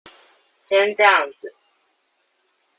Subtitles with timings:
[0.63, 1.55] 先醬子